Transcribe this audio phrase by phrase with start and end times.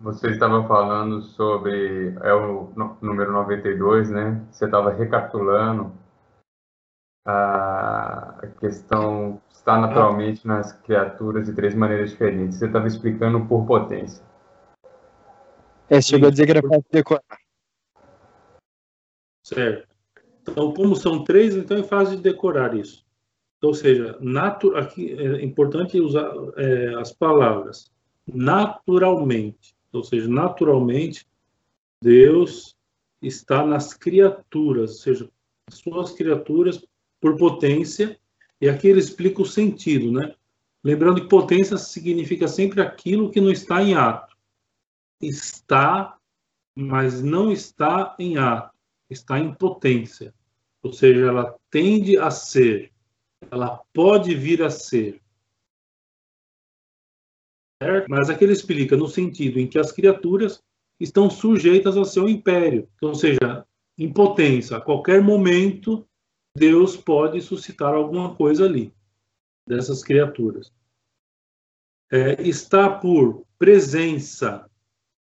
[0.00, 4.46] Você estava falando sobre é o número 92, né?
[4.50, 5.92] Você estava recapitulando
[7.26, 12.58] a questão está naturalmente nas criaturas de três maneiras diferentes.
[12.58, 14.24] Você estava explicando por potência.
[15.88, 17.22] É, chegou a dizer que era para decorar.
[19.44, 19.86] Certo.
[20.42, 23.04] Então, como são três, então é fácil de decorar isso.
[23.58, 27.92] Então, ou seja, natu aqui é importante usar é, as palavras
[28.26, 29.74] naturalmente.
[29.92, 31.26] Ou seja, naturalmente,
[32.02, 32.76] Deus
[33.20, 35.30] está nas criaturas, ou seja,
[35.70, 36.84] suas criaturas
[37.20, 38.18] por potência,
[38.60, 40.34] e aqui ele explica o sentido, né?
[40.82, 44.34] Lembrando que potência significa sempre aquilo que não está em ato.
[45.20, 46.16] Está,
[46.74, 48.74] mas não está em ato,
[49.08, 50.32] está em potência.
[50.82, 52.90] Ou seja, ela tende a ser,
[53.50, 55.20] ela pode vir a ser.
[57.82, 58.06] Certo?
[58.08, 60.62] Mas aqui ele explica no sentido em que as criaturas
[60.98, 62.86] estão sujeitas ao seu império.
[63.00, 63.64] Ou seja,
[63.98, 66.06] em potência, a qualquer momento
[66.56, 68.92] Deus pode suscitar alguma coisa ali,
[69.66, 70.70] dessas criaturas.
[72.12, 74.68] É, está por presença,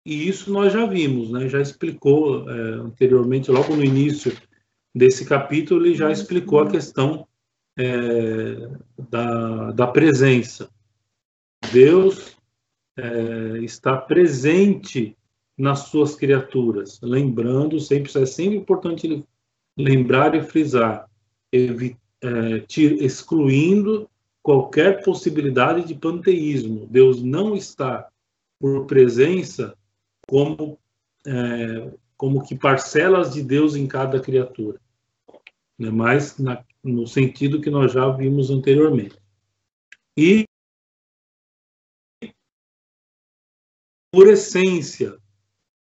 [0.04, 1.48] e isso nós já vimos, né?
[1.48, 4.36] já explicou é, anteriormente, logo no início
[4.94, 7.26] desse capítulo, ele já explicou a questão
[7.78, 8.68] é,
[9.08, 10.68] da, da presença.
[11.72, 12.33] Deus
[12.96, 15.16] é, está presente
[15.56, 19.24] nas suas criaturas, lembrando sempre, é sempre importante
[19.76, 21.08] lembrar e frisar,
[21.52, 22.64] é,
[23.00, 24.08] excluindo
[24.42, 26.86] qualquer possibilidade de panteísmo.
[26.86, 28.08] Deus não está
[28.60, 29.76] por presença
[30.26, 30.78] como,
[31.26, 34.80] é, como que parcelas de Deus em cada criatura,
[35.78, 35.90] né?
[35.90, 39.16] mas na, no sentido que nós já vimos anteriormente.
[40.16, 40.44] E
[44.14, 45.18] por essência,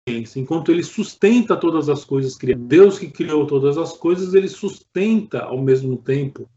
[0.08, 2.66] enquanto ele sustenta todas as coisas criadas.
[2.66, 6.50] Deus que criou todas as coisas, ele sustenta ao mesmo tempo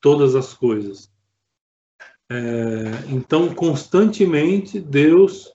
[0.00, 1.10] todas as coisas.
[2.30, 5.52] É, então, constantemente, Deus,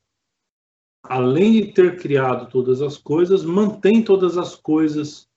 [1.02, 5.30] além de ter criado todas as coisas, mantém todas as coisas.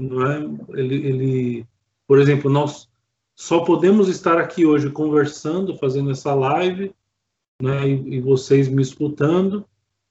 [0.00, 0.38] Não é?
[0.80, 1.66] ele, ele,
[2.06, 2.88] por exemplo, nós
[3.36, 6.94] só podemos estar aqui hoje conversando, fazendo essa live,
[7.60, 9.66] né, e, e vocês me escutando,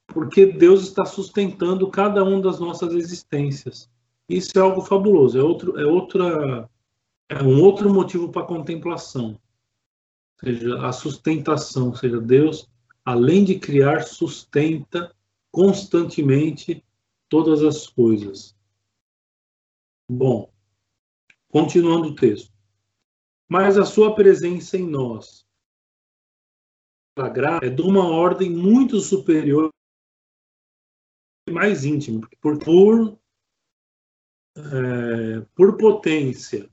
[0.07, 3.89] porque Deus está sustentando cada uma das nossas existências.
[4.27, 6.69] Isso é algo fabuloso, é outro, é outra,
[7.29, 9.39] é um outro motivo para contemplação.
[10.41, 12.69] Ou seja, a sustentação, ou seja, Deus,
[13.03, 15.13] além de criar, sustenta
[15.51, 16.83] constantemente
[17.29, 18.55] todas as coisas.
[20.09, 20.51] Bom,
[21.49, 22.51] continuando o texto.
[23.47, 25.42] Mas a sua presença em nós,
[27.15, 29.69] graça é de uma ordem muito superior
[31.51, 33.19] mais íntimo, por, por,
[34.55, 36.69] é, por potência,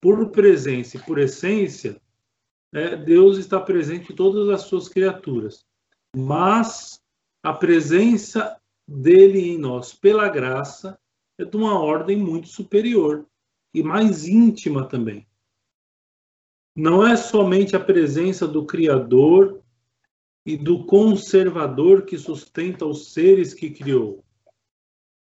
[0.00, 2.00] por presença e por essência,
[2.72, 5.66] é, Deus está presente em todas as suas criaturas.
[6.14, 7.00] Mas
[7.42, 10.98] a presença dele em nós, pela graça,
[11.38, 13.26] é de uma ordem muito superior
[13.72, 15.26] e mais íntima também.
[16.76, 19.62] Não é somente a presença do Criador
[20.44, 24.24] e do conservador que sustenta os seres que criou.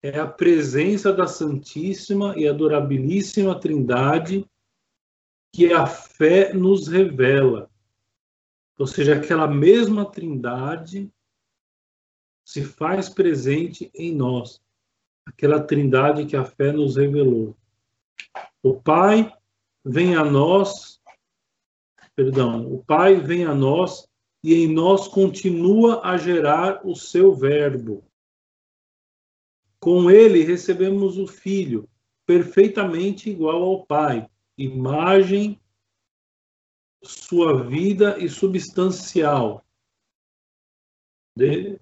[0.01, 4.47] É a presença da Santíssima e Adorabilíssima Trindade
[5.51, 7.69] que a fé nos revela.
[8.78, 11.12] Ou seja, aquela mesma Trindade
[12.45, 14.62] se faz presente em nós.
[15.25, 17.57] Aquela Trindade que a fé nos revelou.
[18.62, 19.34] O Pai
[19.84, 21.01] vem a nós,
[22.16, 24.07] perdão, o Pai vem a nós
[24.43, 28.03] e em nós continua a gerar o seu verbo.
[29.79, 31.89] Com ele recebemos o Filho,
[32.25, 35.59] perfeitamente igual ao Pai, imagem,
[37.03, 39.63] sua vida e substancial
[41.35, 41.79] dele.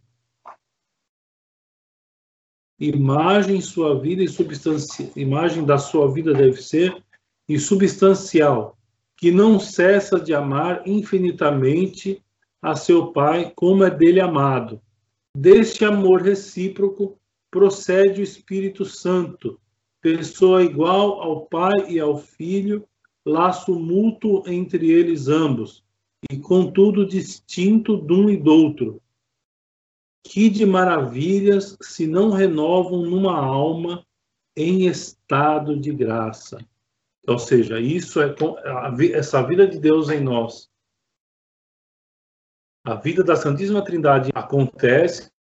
[2.77, 5.11] Imagem, sua vida e substancial.
[5.15, 7.03] Imagem da sua vida deve ser
[7.47, 8.77] e substancial,
[9.15, 12.21] que não cessa de amar infinitamente
[12.65, 14.81] a seu Pai como é dele amado.
[15.37, 17.15] Deste amor recíproco
[17.51, 19.59] procede o Espírito Santo,
[20.01, 22.87] pessoa igual ao Pai e ao Filho,
[23.23, 25.83] laço mútuo entre eles ambos,
[26.27, 28.99] e contudo distinto de um e do outro.
[30.23, 34.03] Que de maravilhas se não renovam numa alma
[34.57, 36.57] em estado de graça.
[37.27, 38.33] Ou seja, isso é
[39.13, 40.67] essa vida de Deus em nós,
[42.85, 45.31] a vida da Santíssima Trindade acontece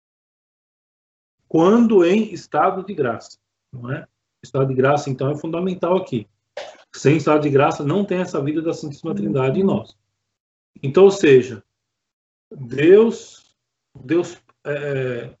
[1.47, 3.37] quando em estado de graça,
[3.71, 4.07] não é?
[4.43, 6.27] Estado de graça, então, é fundamental aqui.
[6.93, 9.95] Sem estado de graça, não tem essa vida da Santíssima Trindade em nós.
[10.81, 11.63] Então, ou seja,
[12.51, 13.55] Deus,
[13.95, 15.35] Deus, é,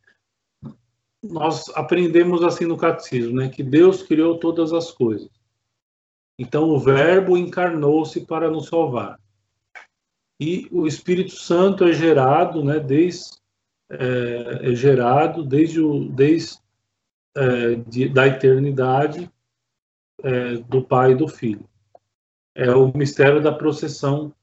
[1.23, 5.29] nós aprendemos assim no catecismo, né, que Deus criou todas as coisas.
[6.37, 9.19] Então, o Verbo encarnou-se para nos salvar.
[10.39, 13.37] E o Espírito Santo é gerado, né, desde
[13.89, 16.57] é, é gerado desde, o, desde
[17.35, 19.29] é, de, da eternidade
[20.23, 21.67] é, do Pai e do Filho.
[22.53, 24.33] É o mistério da processão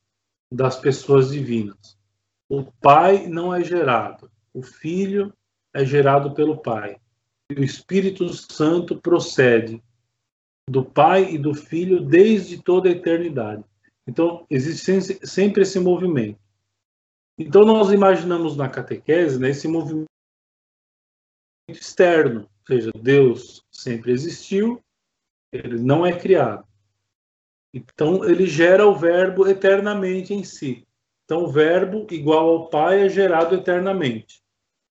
[0.52, 1.98] das pessoas divinas.
[2.48, 5.32] O Pai não é gerado, o Filho
[5.74, 6.96] é gerado pelo Pai.
[7.50, 9.82] E o Espírito Santo procede
[10.68, 13.64] do Pai e do Filho desde toda a eternidade.
[14.12, 16.38] Então, existe sempre esse movimento.
[17.38, 20.04] Então, nós imaginamos na catequese né, esse movimento
[21.66, 24.84] externo, ou seja, Deus sempre existiu,
[25.50, 26.68] ele não é criado.
[27.72, 30.86] Então, ele gera o verbo eternamente em si.
[31.24, 34.42] Então, o verbo igual ao Pai é gerado eternamente.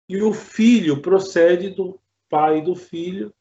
[0.10, 3.32] E o Filho procede do Pai e do Filho,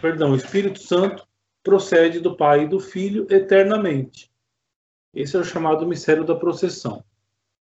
[0.00, 1.28] perdão, o Espírito Santo
[1.62, 4.30] procede do Pai e do Filho eternamente.
[5.14, 7.04] Esse é o chamado mistério da processão.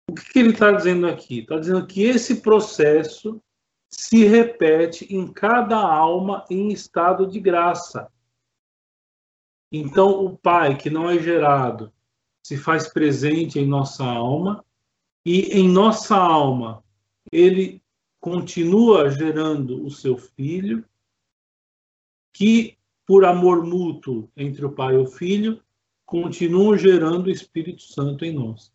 [0.09, 1.39] O que, que ele está dizendo aqui?
[1.39, 3.41] Está dizendo que esse processo
[3.89, 8.11] se repete em cada alma em estado de graça.
[9.71, 11.91] Então, o Pai, que não é gerado,
[12.45, 14.63] se faz presente em nossa alma,
[15.25, 16.83] e em nossa alma
[17.31, 17.81] ele
[18.19, 20.85] continua gerando o seu filho,
[22.33, 25.63] que, por amor mútuo entre o Pai e o Filho,
[26.05, 28.71] continua gerando o Espírito Santo em nós.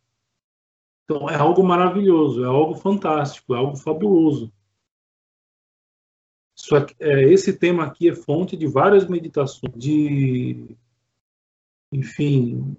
[1.05, 4.53] Então, é algo maravilhoso, é algo fantástico, é algo fabuloso.
[6.73, 10.77] Aqui, é, esse tema aqui é fonte de várias meditações, de,
[11.91, 12.77] enfim,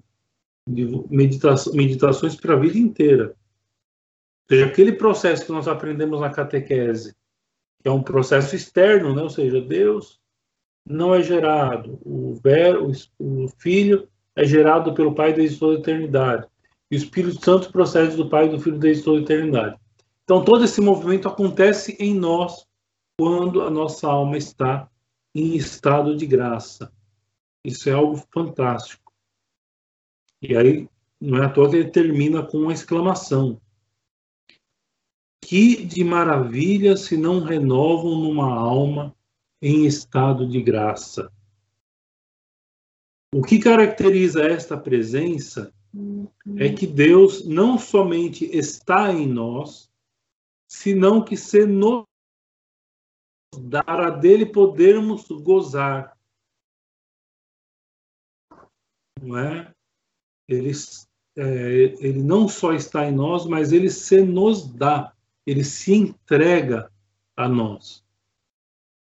[0.67, 3.29] de meditação, meditações para a vida inteira.
[3.29, 7.15] Ou seja, aquele processo que nós aprendemos na catequese,
[7.81, 9.23] que é um processo externo, né?
[9.23, 10.21] ou seja, Deus
[10.85, 15.79] não é gerado, o, ver, o, o Filho é gerado pelo Pai desde toda a
[15.79, 16.47] eternidade.
[16.89, 19.79] E o Espírito Santo procede do Pai e do Filho desde toda a eternidade.
[20.23, 22.65] Então, todo esse movimento acontece em nós
[23.17, 24.89] quando a nossa alma está
[25.33, 26.91] em estado de graça.
[27.63, 29.11] Isso é algo fantástico.
[30.41, 30.89] E aí,
[31.19, 33.61] não é à toa que ele termina com uma exclamação.
[35.39, 39.15] Que de maravilha se não renovam numa alma
[39.61, 41.31] em estado de graça.
[43.33, 45.73] O que caracteriza esta presença
[46.57, 49.89] é que Deus não somente está em nós,
[50.67, 52.05] senão que se nos
[53.57, 56.17] dará dele podermos gozar.
[59.21, 59.73] Não é?
[60.47, 60.71] Ele,
[61.37, 61.43] é,
[61.99, 65.13] ele não só está em nós, mas ele se nos dá,
[65.45, 66.91] ele se entrega
[67.35, 68.03] a nós,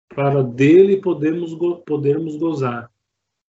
[0.09, 2.93] para dele podermos, podermos gozar.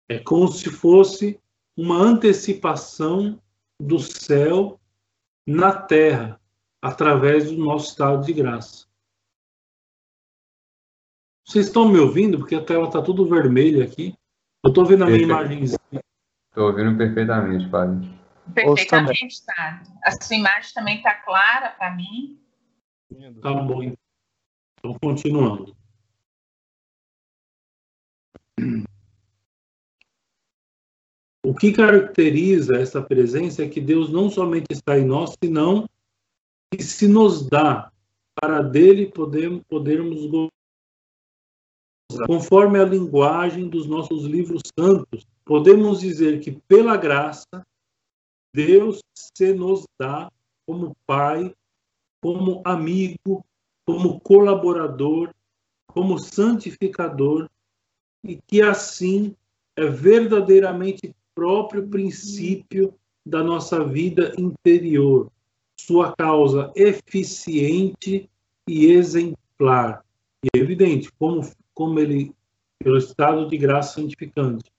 [0.09, 1.41] É como se fosse
[1.77, 3.41] uma antecipação
[3.81, 4.81] do céu
[5.47, 6.41] na terra,
[6.81, 8.87] através do nosso estado de graça.
[11.47, 12.39] Vocês estão me ouvindo?
[12.39, 14.17] Porque a tela está tudo vermelha aqui.
[14.63, 15.65] Eu estou vendo a minha imagem.
[15.65, 18.09] Estou ouvindo perfeitamente, Padre.
[18.55, 19.83] Perfeitamente, tá.
[20.05, 22.41] A sua imagem também está clara para mim.
[23.43, 23.83] Tá bom.
[23.83, 25.77] Então, continuando.
[31.45, 35.87] O que caracteriza essa presença é que Deus não somente está em nós, senão
[36.73, 37.93] que se nos dá
[38.41, 40.49] para dele poder, podermos gozar.
[42.27, 47.67] Conforme a linguagem dos nossos livros santos, podemos dizer que pela graça
[48.55, 50.33] Deus se nos dá
[50.67, 51.55] como pai,
[52.23, 53.45] como amigo,
[53.87, 55.35] como colaborador,
[55.89, 57.51] como santificador
[58.25, 59.37] e que assim
[59.77, 62.95] é verdadeiramente próprio princípio
[63.27, 65.31] da nossa vida interior,
[65.79, 68.31] sua causa eficiente
[68.69, 70.05] e exemplar.
[70.45, 71.41] E é evidente, como,
[71.73, 72.35] como ele,
[72.79, 74.71] pelo estado de graça santificante,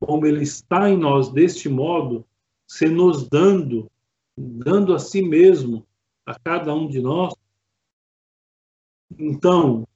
[0.00, 2.26] como ele está em nós deste modo,
[2.66, 3.90] se nos dando,
[4.36, 5.86] dando a si mesmo,
[6.26, 7.34] a cada um de nós.
[9.18, 9.86] Então,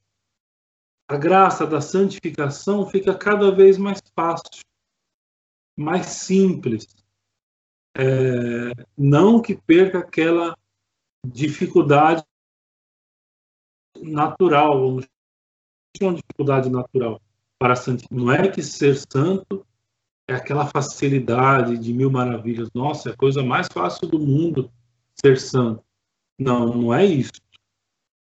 [1.09, 4.65] a graça da santificação fica cada vez mais fácil
[5.77, 6.87] mais simples.
[7.97, 10.57] É, não que perca aquela
[11.27, 12.25] dificuldade
[14.03, 15.07] natural, vamos
[16.01, 17.21] uma dificuldade natural
[17.59, 18.19] para santificar.
[18.19, 19.67] Não é que ser santo
[20.29, 22.69] é aquela facilidade de mil maravilhas.
[22.75, 24.71] Nossa, é a coisa mais fácil do mundo
[25.15, 25.83] ser santo.
[26.39, 27.41] Não, não é isso.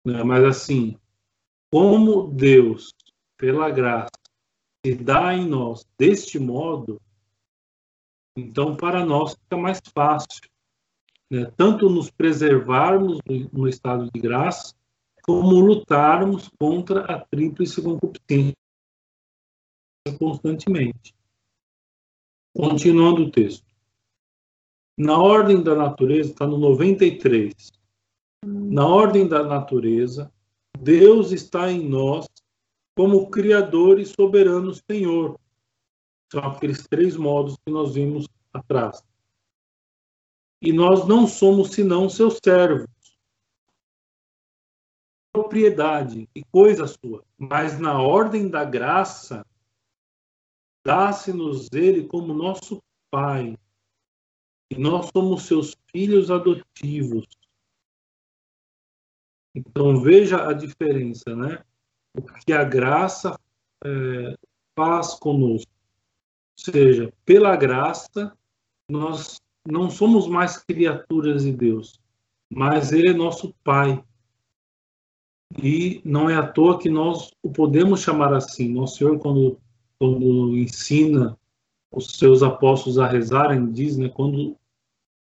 [0.06, 0.24] Né?
[0.24, 0.98] Mas assim,
[1.72, 2.94] como Deus,
[3.38, 4.12] pela graça,
[4.86, 7.02] se dá em nós deste modo,
[8.40, 10.42] então para nós fica mais fácil.
[11.30, 11.52] Né?
[11.56, 13.20] Tanto nos preservarmos
[13.52, 14.74] no estado de graça,
[15.24, 18.56] como lutarmos contra a tríplice concupiscência
[20.18, 21.14] constantemente.
[22.56, 23.66] Continuando o texto.
[24.98, 27.72] Na ordem da natureza, está no 93.
[28.44, 30.32] Na ordem da natureza,
[30.78, 32.28] Deus está em nós
[32.96, 35.40] como Criador e soberano Senhor.
[36.32, 39.04] São aqueles três modos que nós vimos atrás.
[40.62, 42.88] E nós não somos senão seus servos.
[45.34, 47.24] Propriedade e coisa sua.
[47.38, 49.46] Mas na ordem da graça,
[50.86, 52.82] dá-se-nos ele como nosso
[53.12, 53.58] Pai.
[54.70, 57.26] E nós somos seus filhos adotivos.
[59.56, 61.64] Então veja a diferença, né?
[62.14, 63.40] O que a graça
[63.84, 64.36] é,
[64.76, 65.79] faz conosco.
[66.60, 68.34] Seja, pela graça,
[68.92, 72.02] nós não somos mais criaturas de Deus,
[72.50, 74.04] mas Ele é nosso Pai.
[75.58, 78.74] E não é à toa que nós o podemos chamar assim.
[78.74, 79.58] Nosso Senhor, quando,
[79.98, 81.40] quando ensina
[81.90, 84.58] os seus apóstolos a rezarem, diz, né, quando,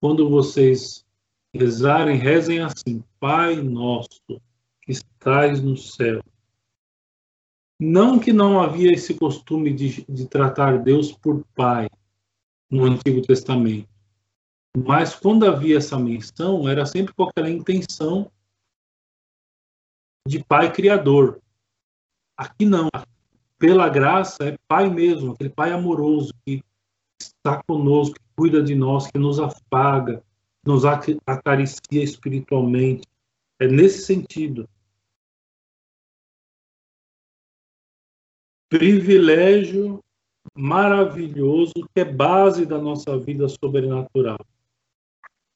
[0.01, 1.05] quando vocês
[1.55, 4.23] rezarem, rezem assim: Pai nosso,
[4.81, 6.23] que estais no céu.
[7.79, 11.89] Não que não havia esse costume de, de tratar Deus por Pai
[12.71, 13.89] no Antigo Testamento,
[14.77, 18.31] mas quando havia essa menção, era sempre com aquela intenção
[20.27, 21.41] de Pai Criador.
[22.37, 22.91] Aqui não.
[23.59, 26.63] Pela graça, é Pai mesmo, aquele Pai amoroso que
[27.19, 30.23] está conosco, que cuida de nós, que nos afaga,
[30.63, 33.07] nos acaricia espiritualmente.
[33.59, 34.69] É nesse sentido.
[38.79, 40.05] Privilégio
[40.55, 44.37] maravilhoso que é base da nossa vida sobrenatural.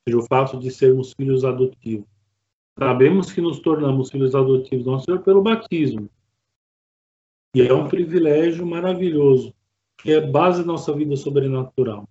[0.09, 2.09] Seja, o fato de sermos filhos adotivos.
[2.79, 6.09] Sabemos que nos tornamos filhos adotivos do nosso Senhor pelo batismo.
[7.55, 9.53] E é um privilégio maravilhoso,
[9.99, 12.09] que é base da nossa vida sobrenatural.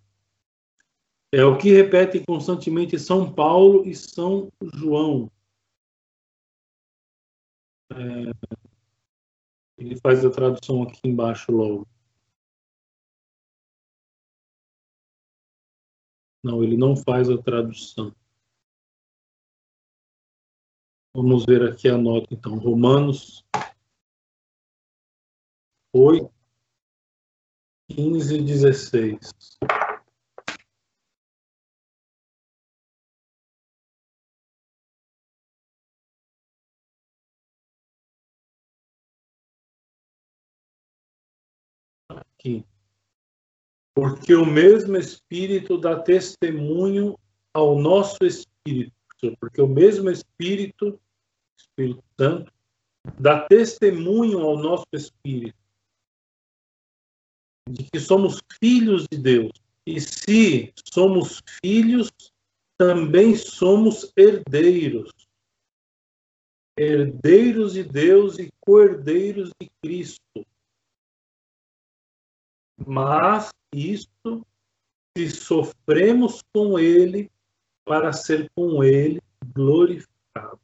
[1.31, 5.31] É o que repetem constantemente São Paulo e São João.
[7.91, 8.59] É,
[9.79, 11.87] ele faz a tradução aqui embaixo logo.
[16.43, 18.13] Não, ele não faz a tradução.
[21.15, 22.57] Vamos ver aqui a nota, então.
[22.57, 23.45] Romanos
[25.93, 26.31] 8,
[27.89, 29.31] 15 e 16.
[42.39, 42.65] Aqui.
[43.93, 47.19] Porque o mesmo Espírito dá testemunho
[47.53, 48.93] ao nosso Espírito.
[49.39, 50.99] Porque o mesmo Espírito,
[51.57, 52.53] Espírito Santo,
[53.19, 55.57] dá testemunho ao nosso Espírito
[57.69, 59.51] de que somos filhos de Deus.
[59.85, 62.11] E se somos filhos,
[62.77, 65.11] também somos herdeiros.
[66.77, 70.45] Herdeiros de Deus e co-herdeiros de Cristo
[72.85, 74.45] mas isto
[75.17, 77.31] se sofremos com ele
[77.85, 79.21] para ser com ele
[79.53, 80.59] glorificado.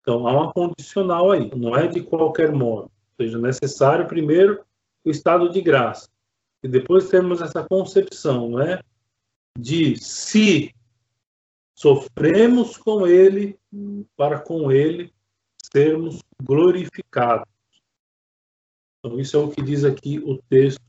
[0.00, 2.84] Então há uma condicional aí, não é de qualquer modo.
[2.84, 4.64] Ou seja, necessário primeiro
[5.04, 6.08] o estado de graça.
[6.62, 8.80] E depois temos essa concepção, não é?
[9.58, 10.74] De se
[11.74, 13.58] sofremos com ele,
[14.16, 15.12] para com ele
[15.72, 17.51] sermos glorificados.
[19.04, 20.80] Então, isso é o que diz aqui o texto,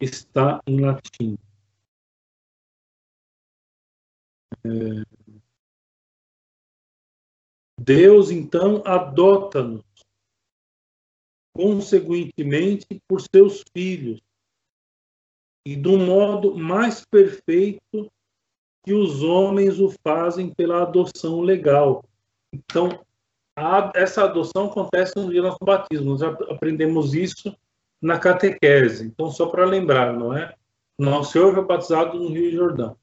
[0.00, 1.36] está em latim.
[4.64, 5.04] É...
[7.80, 9.82] Deus, então, adota-nos,
[11.52, 14.20] consequentemente, por seus filhos,
[15.66, 18.12] e do modo mais perfeito
[18.84, 22.04] que os homens o fazem pela adoção legal.
[22.52, 23.04] Então,
[23.56, 26.10] a, essa adoção acontece no dia do nosso batismo.
[26.10, 27.56] Nós aprendemos isso
[28.00, 29.06] na catequese.
[29.06, 30.54] Então, só para lembrar, não é?
[30.98, 32.96] Nosso Senhor foi batizado no Rio Jordão.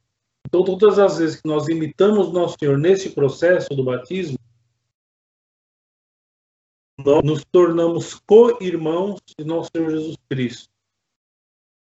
[0.45, 4.37] Então, todas as vezes que nós imitamos Nosso Senhor nesse processo do batismo,
[7.05, 10.69] nós nos tornamos co-irmãos de nosso Senhor Jesus Cristo.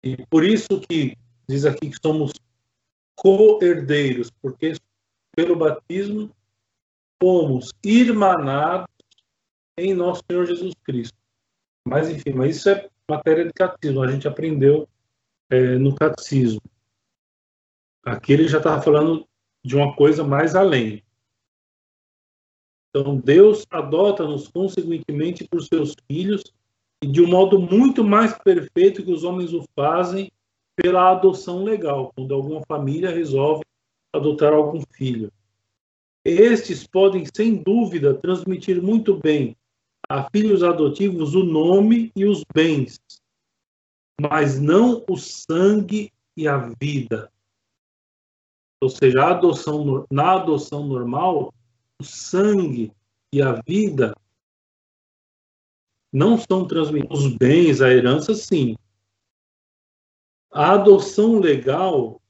[0.02, 1.16] E por isso que
[1.48, 2.32] diz aqui que somos
[3.14, 4.72] co-herdeiros, porque
[5.36, 6.30] pelo batismo
[7.22, 8.88] fomos irmanados
[9.78, 11.16] em nosso Senhor Jesus Cristo.
[11.86, 14.88] Mas enfim, mas isso é matéria de catecismo, a gente aprendeu
[15.48, 16.60] é, no catecismo.
[18.04, 19.24] Aqui ele já estava falando
[19.64, 21.04] de uma coisa mais além.
[22.90, 26.42] Então, Deus adota-nos consequentemente por seus filhos
[27.02, 30.30] e de um modo muito mais perfeito que os homens o fazem
[30.74, 33.62] pela adoção legal, quando alguma família resolve
[34.12, 35.32] adotar algum filho.
[36.24, 39.56] Estes podem, sem dúvida, transmitir muito bem
[40.08, 43.00] a filhos adotivos o nome e os bens,
[44.20, 47.32] mas não o sangue e a vida.
[48.80, 51.52] Ou seja, adoção, na adoção normal,
[52.00, 52.92] o sangue
[53.32, 54.14] e a vida
[56.12, 57.24] não são transmitidos.
[57.24, 58.76] Os bens, a herança, sim.
[60.52, 62.20] A adoção legal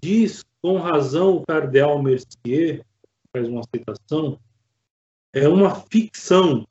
[0.00, 2.84] diz com razão o cardeal Mercier,
[3.32, 4.38] faz uma citação,
[5.32, 6.66] é uma ficção.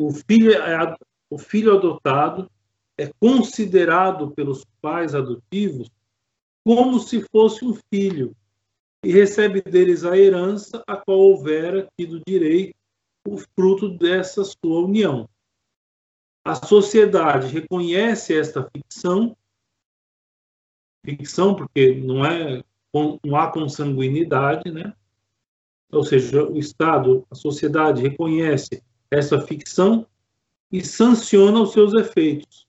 [0.00, 0.96] O filho, é,
[1.28, 2.50] o filho adotado
[2.98, 5.90] é considerado pelos pais adotivos
[6.64, 8.36] como se fosse um filho
[9.02, 12.74] e recebe deles a herança a qual houvera tido direito
[13.26, 15.28] o fruto dessa sua união.
[16.44, 19.36] A sociedade reconhece esta ficção,
[21.04, 24.92] ficção porque não é não há consanguinidade, né?
[25.92, 30.06] Ou seja, o Estado, a sociedade reconhece essa ficção
[30.70, 32.66] e sanciona os seus efeitos.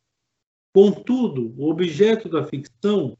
[0.73, 3.17] Contudo, o objeto da ficção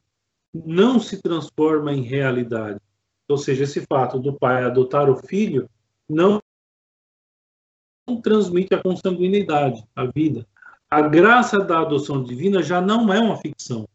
[0.54, 2.80] não se transforma em realidade.
[3.28, 5.70] Ou seja, esse fato do pai adotar o filho
[6.10, 6.42] não
[8.24, 10.46] transmite a consanguinidade, a vida.
[10.90, 13.88] A graça da adoção divina já não é uma ficção.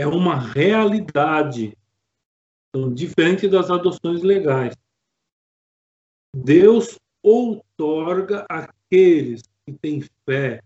[0.00, 1.76] É uma realidade.
[2.70, 4.74] Então, diferente das adoções legais.
[6.34, 10.62] Deus outorga àqueles que têm fé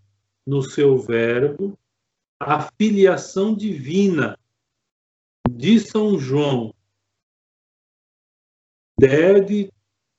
[0.47, 1.77] no seu verbo
[2.39, 4.39] a filiação divina
[5.49, 6.73] de São João.
[8.97, 9.69] Dede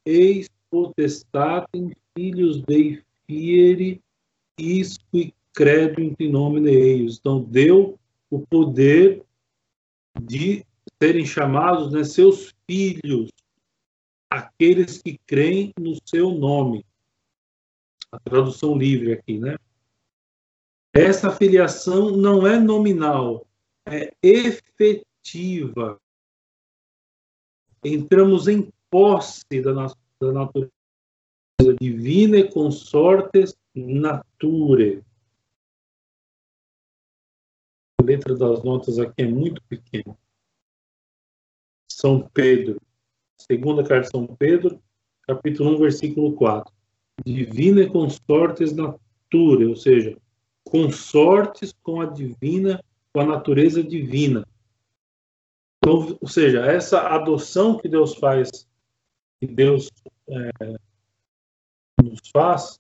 [0.04, 4.02] eis potestatem filhos dei fieri
[4.60, 7.16] isque credo in nomine eius.
[7.18, 7.98] Então, deu
[8.30, 9.24] o poder
[10.20, 10.64] de
[11.00, 13.30] serem chamados né, seus filhos,
[14.30, 16.84] aqueles que creem no seu nome.
[18.10, 19.56] A tradução livre aqui, né?
[20.94, 23.46] Essa filiação não é nominal,
[23.86, 26.00] é efetiva.
[27.84, 29.72] Entramos em posse da,
[30.20, 30.70] da natureza
[31.78, 35.04] divina e consortes nature.
[38.06, 40.16] Letra das notas aqui é muito pequena.
[41.90, 42.80] São Pedro,
[43.36, 44.80] segunda carta de São Pedro,
[45.22, 46.72] capítulo 1, versículo 4.
[47.24, 50.16] Divina consortes nature, ou seja,
[50.62, 52.80] consortes com a divina,
[53.12, 54.46] com a natureza divina.
[55.78, 58.68] Então, ou seja, essa adoção que Deus faz,
[59.40, 59.90] que Deus
[60.28, 60.50] é,
[62.00, 62.78] nos faz,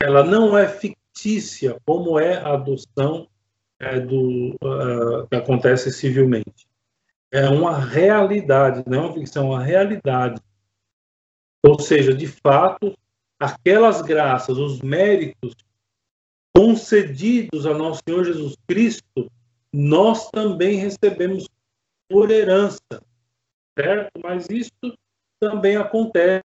[0.00, 3.28] ela não é fictícia como é a adoção
[3.78, 6.66] é, do, uh, que acontece civilmente.
[7.30, 10.40] É uma realidade, não é uma ficção, é uma realidade.
[11.64, 12.96] Ou seja, de fato,
[13.38, 15.54] aquelas graças, os méritos
[16.56, 19.30] concedidos a nosso Senhor Jesus Cristo,
[19.72, 21.46] nós também recebemos
[22.08, 22.80] por herança,
[23.78, 24.10] certo?
[24.22, 24.70] Mas isso
[25.38, 26.42] também acontece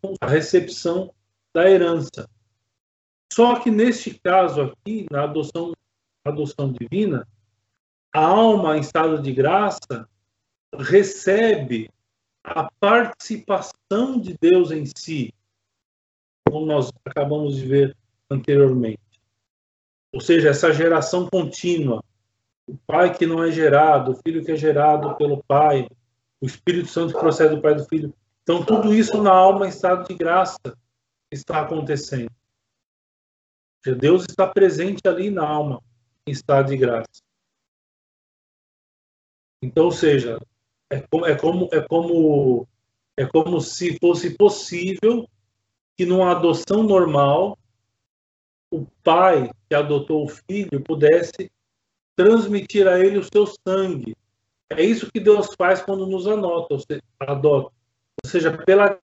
[0.00, 1.12] com a recepção
[1.52, 2.28] da herança.
[3.32, 5.72] Só que neste caso aqui, na adoção,
[6.24, 7.26] adoção divina,
[8.12, 10.08] a alma em estado de graça
[10.78, 11.90] recebe
[12.44, 15.32] a participação de Deus em si,
[16.46, 17.96] como nós acabamos de ver
[18.30, 19.00] anteriormente.
[20.12, 22.04] Ou seja, essa geração contínua.
[22.66, 25.88] O pai que não é gerado, o filho que é gerado pelo pai,
[26.40, 28.14] o Espírito Santo que procede do pai do filho.
[28.42, 30.58] Então, tudo isso na alma em estado de graça
[31.32, 32.30] está acontecendo.
[33.92, 35.82] Deus está presente ali na alma
[36.26, 37.22] em estado de graça.
[39.62, 40.38] Então, ou seja,
[40.90, 42.68] é como, é como, é como,
[43.16, 45.28] é como se fosse possível
[45.96, 47.58] que numa adoção normal
[48.70, 51.50] o pai que adotou o filho pudesse
[52.16, 54.16] transmitir a ele o seu sangue.
[54.70, 57.72] É isso que Deus faz quando nos anota, ou seja, adota.
[58.24, 58.98] Ou seja, pela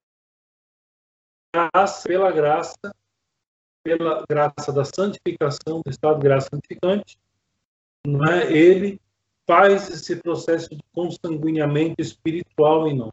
[1.54, 2.78] graça, pela graça,
[3.84, 7.18] pela graça da santificação, do estado de graça santificante,
[8.06, 8.52] não é?
[8.52, 9.00] ele
[9.48, 13.12] faz esse processo de consanguinhamento espiritual em nós.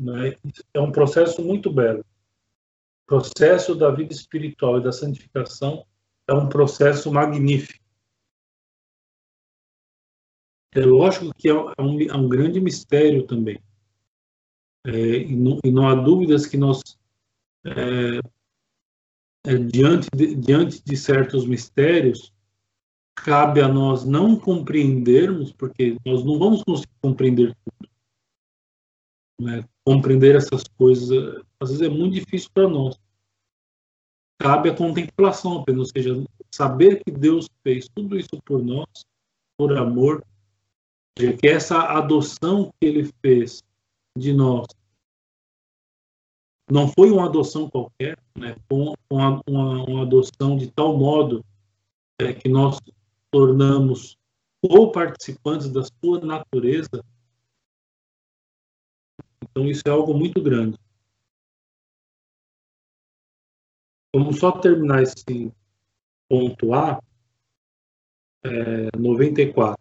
[0.00, 0.38] É?
[0.74, 2.04] é um processo muito belo.
[3.04, 5.86] O processo da vida espiritual e da santificação
[6.28, 7.84] é um processo magnífico.
[10.74, 13.58] É lógico que é um, é um grande mistério também.
[14.86, 16.82] É, e, não, e, não, há dúvidas que nós,
[17.64, 18.20] é,
[19.46, 22.32] é, diante, de, diante de certos mistérios,
[23.14, 27.90] cabe a nós não compreendermos, porque nós não vamos conseguir compreender tudo.
[29.40, 29.64] Né?
[29.84, 31.10] Compreender essas coisas,
[31.60, 32.98] às vezes é muito difícil para nós.
[34.38, 39.06] Cabe a contemplação apenas, ou seja, saber que Deus fez tudo isso por nós,
[39.56, 40.24] por amor,
[41.14, 43.62] que essa adoção que ele fez
[44.18, 44.66] de nós
[46.70, 48.56] não foi uma adoção qualquer, né?
[48.70, 51.44] Uma, uma, uma adoção de tal modo
[52.20, 52.78] é, que nós
[53.30, 54.18] tornamos
[54.60, 57.04] co-participantes da sua natureza.
[59.42, 60.76] Então isso é algo muito grande.
[64.14, 65.52] Vamos só terminar esse
[66.28, 67.00] ponto A,
[68.44, 69.80] é, 94.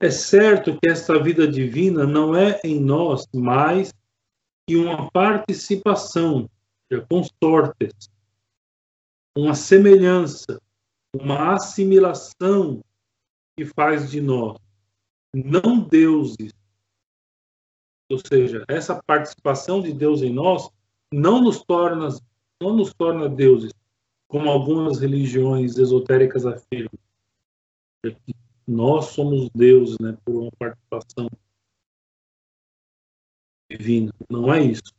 [0.00, 3.92] É certo que esta vida divina não é em nós mais
[4.66, 6.48] que uma participação,
[7.08, 8.08] consortes,
[9.36, 10.60] uma semelhança,
[11.14, 12.82] uma assimilação
[13.56, 14.56] que faz de nós
[15.34, 16.52] não deuses.
[18.10, 20.68] Ou seja, essa participação de Deus em nós
[21.12, 22.08] não nos torna
[22.62, 23.72] não nos torna deuses,
[24.28, 26.92] como algumas religiões esotéricas afirmam.
[28.66, 31.28] Nós somos deuses, né, por uma participação
[33.76, 34.12] divina.
[34.28, 34.92] Não é isso.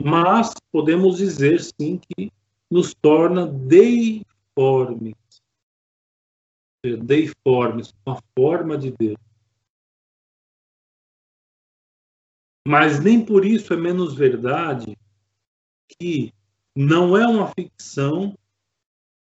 [0.00, 2.32] Mas podemos dizer sim que
[2.70, 5.14] nos torna deiformes.
[7.04, 9.16] Deiformes, com a forma de Deus.
[12.66, 14.96] Mas nem por isso é menos verdade
[15.98, 16.32] que
[16.74, 18.36] não é uma ficção,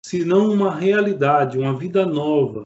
[0.05, 2.65] senão uma realidade, uma vida nova,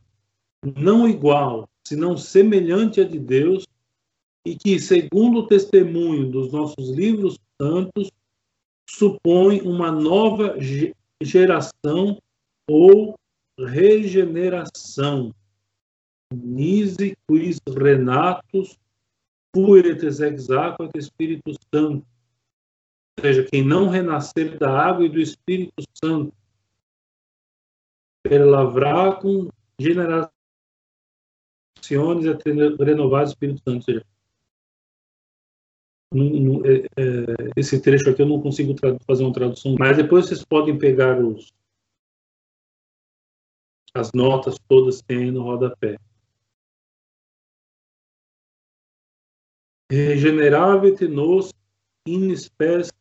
[0.77, 3.65] não igual, senão semelhante à de Deus,
[4.45, 8.11] e que, segundo o testemunho dos nossos livros santos,
[8.87, 10.55] supõe uma nova
[11.21, 12.21] geração
[12.69, 13.15] ou
[13.59, 15.33] regeneração.
[16.33, 18.77] Nise quis renatus
[19.51, 22.05] pueretes ex aqua Espírito Santo.
[23.17, 26.33] Ou seja, quem não renascer da água e do Espírito Santo,
[28.21, 28.41] per
[29.21, 29.47] com
[29.79, 30.31] generações
[31.87, 33.77] e renovar o Espírito Santo.
[33.77, 34.05] Ou seja,
[37.55, 38.75] esse trecho aqui eu não consigo
[39.05, 41.53] fazer uma tradução, mas depois vocês podem pegar os,
[43.93, 45.97] as notas todas que tem no rodapé.
[49.91, 51.53] Regeneravit nos
[52.07, 52.91] in spes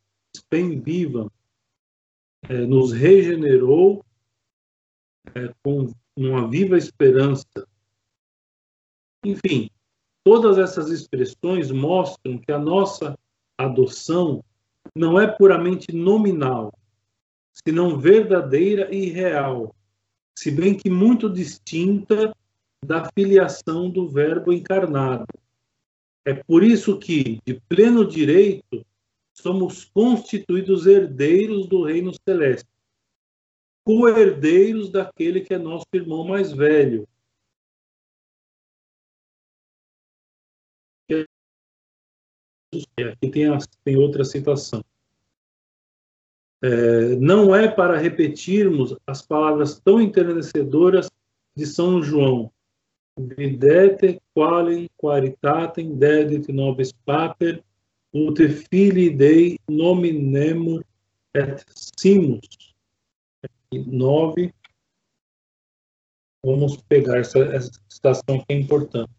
[0.51, 1.29] vivam.
[2.47, 4.05] É, nos regenerou
[5.33, 7.45] é, com uma viva esperança.
[9.25, 9.69] Enfim,
[10.25, 13.15] Todas essas expressões mostram que a nossa
[13.55, 14.43] adoção
[14.95, 16.73] não é puramente nominal,
[17.53, 19.75] senão verdadeira e real,
[20.35, 22.35] se bem que muito distinta
[22.83, 25.27] da filiação do Verbo encarnado.
[26.25, 28.83] É por isso que, de pleno direito,
[29.31, 32.67] somos constituídos herdeiros do reino celeste,
[33.83, 37.07] co-herdeiros daquele que é nosso irmão mais velho,
[42.99, 44.83] Aqui tem, a, tem outra citação.
[46.63, 51.09] É, não é para repetirmos as palavras tão enternecedoras
[51.55, 52.51] de São João.
[53.17, 57.63] Videte qualem quaritatem dedit nobis paper
[58.13, 60.83] ut filii Dei nominemur
[61.33, 62.73] et simus.
[63.71, 64.53] Nove.
[66.43, 69.11] Vamos pegar essa, essa citação que é importante.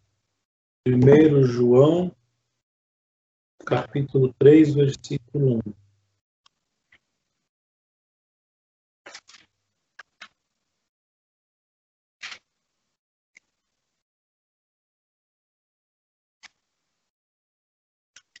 [0.83, 2.15] Primeiro João
[3.67, 5.61] capítulo 3, versículo 1.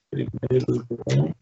[0.09, 1.35] Primeiro João,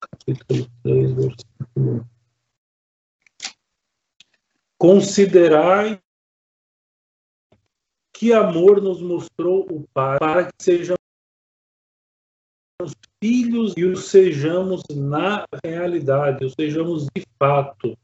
[0.00, 1.44] capítulo 3, versículo
[1.76, 2.04] 1.
[4.78, 6.02] Considerai
[8.14, 10.99] que amor nos mostrou o Pai para que sejamos
[13.22, 17.96] filhos e o sejamos na realidade, o sejamos de fato.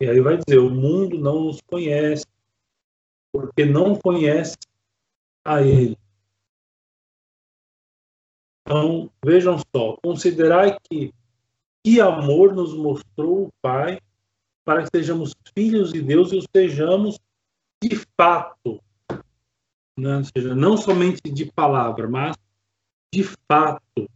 [0.00, 2.26] E aí vai dizer: o mundo não nos conhece,
[3.32, 4.56] porque não conhece
[5.44, 5.96] a Ele.
[8.62, 11.12] Então, vejam só, considerai que
[11.82, 14.00] que amor nos mostrou o Pai
[14.64, 17.18] para que sejamos filhos de Deus e o sejamos
[17.82, 18.80] de fato.
[19.98, 20.18] Né?
[20.18, 22.36] Ou seja, não somente de palavra, mas
[23.12, 24.08] de fato.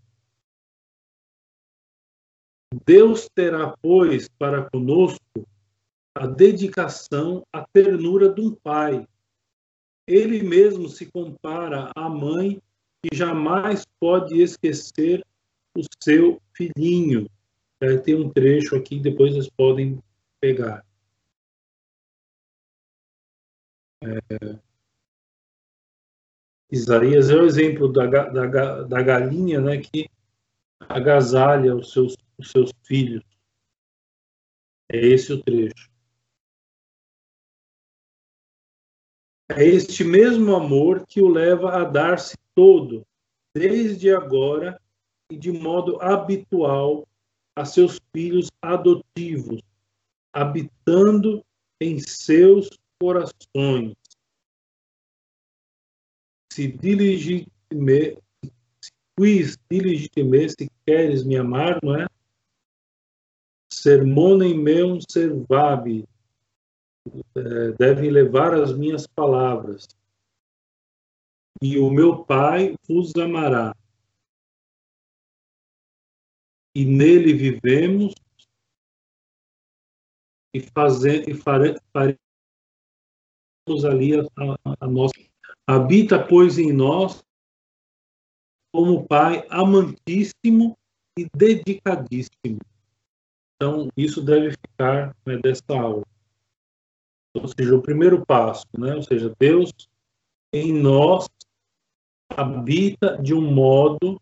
[2.87, 5.21] Deus terá, pois, para conosco
[6.15, 9.07] a dedicação, a ternura de um pai.
[10.07, 12.61] Ele mesmo se compara à mãe
[13.05, 15.25] e jamais pode esquecer
[15.77, 17.29] o seu filhinho.
[17.81, 19.99] É, tem um trecho aqui, depois vocês podem
[20.41, 20.85] pegar.
[24.03, 24.74] É...
[26.75, 30.09] Isaías é o exemplo da, da, da galinha né, que
[30.81, 33.23] agasalha os seus, os seus filhos.
[34.91, 35.89] É esse o trecho.
[39.49, 43.07] É este mesmo amor que o leva a dar-se todo,
[43.55, 44.81] desde agora
[45.31, 47.07] e de modo habitual,
[47.57, 49.63] a seus filhos adotivos,
[50.33, 51.45] habitando
[51.81, 52.69] em seus
[53.01, 53.95] corações.
[56.55, 57.49] Se diligime,
[59.19, 62.07] quis diligime, se queres me amar, não é?
[63.73, 66.05] Sermonem meum servabi,
[67.37, 69.89] é, devem levar as minhas palavras.
[71.61, 73.75] E o meu Pai vos amará.
[76.73, 78.15] E nele vivemos
[80.55, 82.17] e, fazer, e fare, faremos
[83.85, 85.34] ali a, a, a nossa.
[85.67, 87.25] Habita, pois, em nós
[88.75, 90.77] como Pai amantíssimo
[91.17, 92.59] e dedicadíssimo.
[93.55, 96.03] Então, isso deve ficar né, dessa aula.
[97.37, 98.97] Ou seja, o primeiro passo, né?
[98.97, 99.71] ou seja, Deus
[100.53, 101.29] em nós
[102.29, 104.21] habita de um modo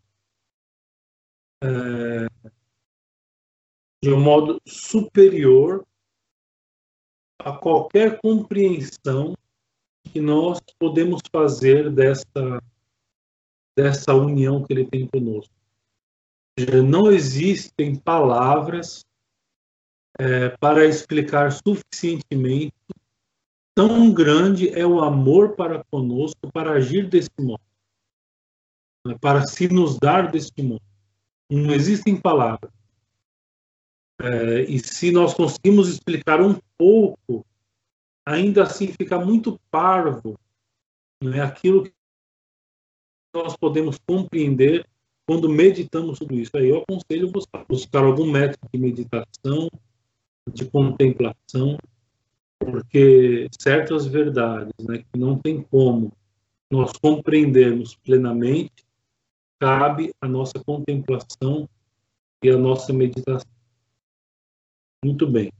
[1.63, 2.27] é,
[4.03, 5.85] de um modo superior
[7.39, 9.33] a qualquer compreensão
[10.11, 12.61] que nós podemos fazer dessa
[13.75, 15.51] dessa união que ele tem conosco.
[16.87, 19.03] Não existem palavras
[20.19, 22.73] é, para explicar suficientemente
[23.75, 27.63] Tão grande é o amor para conosco para agir desse modo,
[29.05, 30.83] né, para se nos dar deste modo.
[31.49, 32.71] Não existem palavras.
[34.21, 37.43] É, e se nós conseguimos explicar um pouco,
[38.25, 40.37] ainda assim fica muito parvo
[41.23, 41.93] né, aquilo que
[43.33, 44.87] nós podemos compreender
[45.25, 46.51] quando meditamos tudo isso.
[46.55, 49.69] Aí eu aconselho buscar, buscar algum método de meditação,
[50.51, 51.77] de contemplação,
[52.59, 56.11] porque certas verdades né, que não tem como
[56.69, 58.83] nós compreendermos plenamente,
[59.59, 61.69] cabe a nossa contemplação
[62.43, 63.49] e a nossa meditação.
[65.03, 65.51] Muito bem.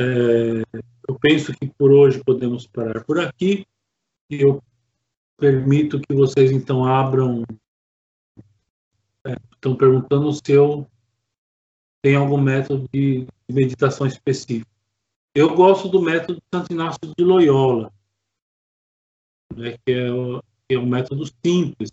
[0.00, 0.62] É,
[1.06, 3.66] eu penso que por hoje podemos parar por aqui.
[4.30, 4.62] Eu
[5.36, 7.44] permito que vocês então abram.
[9.26, 10.86] É, estão perguntando se eu
[12.00, 14.70] tenho algum método de meditação específico.
[15.34, 17.92] Eu gosto do método de Santo Inácio de Loyola,
[19.54, 21.90] né, que, é o, que é um método simples,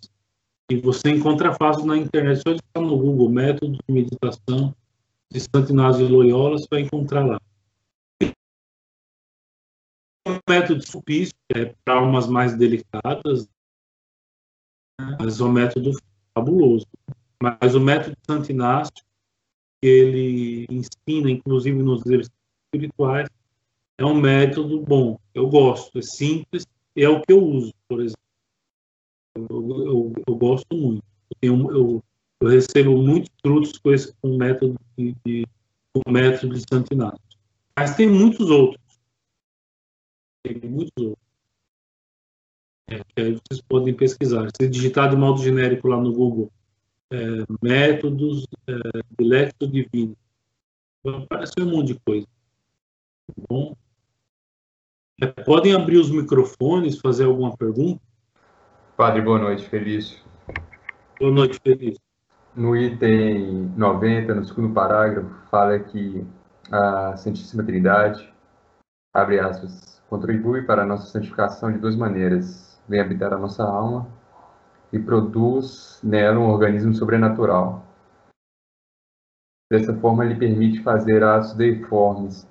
[0.71, 4.73] e você encontra fácil na internet, só estar no Google, método de meditação
[5.29, 7.39] de Santo Inácio de Loyola, você vai encontrar lá.
[10.27, 13.47] Um método sulpício, é para almas mais delicadas,
[15.19, 15.91] mas é um método
[16.33, 16.85] fabuloso.
[17.41, 19.05] Mas o método Santo Inácio,
[19.81, 23.29] que ele ensina, inclusive nos exercícios espirituais,
[23.97, 25.19] é um método bom.
[25.33, 28.21] Eu gosto, é simples e é o que eu uso, por exemplo.
[29.35, 31.03] Eu, eu, eu gosto muito.
[31.29, 32.03] Eu, tenho, eu,
[32.41, 35.45] eu, recebo muitos frutos com esse com método de, de,
[35.93, 37.19] com método de Santo Inácio.
[37.77, 38.86] Mas tem muitos outros.
[40.53, 41.27] Tem muitos outros.
[42.89, 44.47] É, que aí vocês podem pesquisar.
[44.55, 46.51] Se digitar de modo genérico lá no Google,
[47.11, 47.17] é,
[47.61, 48.73] métodos é,
[49.17, 50.15] de lecto divino,
[51.03, 52.27] vai aparecer um monte de coisa.
[53.49, 53.75] Bom,
[55.21, 57.99] é, podem abrir os microfones, fazer alguma pergunta?
[58.95, 60.17] Padre, boa noite, Felício.
[61.19, 62.01] Boa noite, Felício.
[62.55, 66.25] No item 90, no segundo parágrafo, fala que
[66.71, 68.31] a Santíssima Trindade,
[69.13, 72.81] abre aspas, contribui para a nossa santificação de duas maneiras.
[72.87, 74.07] Vem habitar a nossa alma
[74.91, 77.85] e produz nela um organismo sobrenatural.
[79.69, 82.47] Dessa forma, ele permite fazer atos deiformes.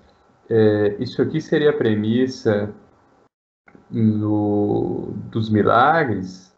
[0.51, 2.75] É, isso aqui seria a premissa
[3.90, 6.55] no, dos milagres,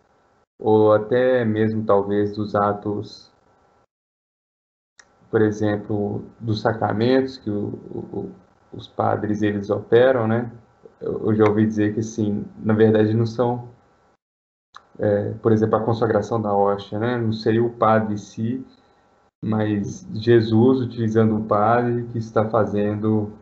[0.59, 3.33] ou até mesmo talvez dos atos,
[5.31, 8.33] por exemplo, dos sacramentos que o, o,
[8.73, 10.51] os padres eles operam, né?
[11.01, 13.69] Eu já ouvi dizer que, assim, na verdade não são,
[14.99, 17.17] é, por exemplo, a consagração da hóstia, né?
[17.17, 18.67] Não seria o padre em si,
[19.41, 23.33] mas Jesus utilizando o padre que está fazendo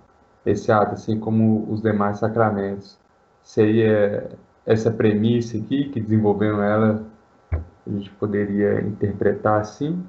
[0.44, 2.98] esse ato, assim como os demais sacramentos.
[3.42, 4.30] Seria
[4.66, 7.06] essa premissa aqui, que desenvolvendo ela,
[7.52, 10.04] a gente poderia interpretar assim?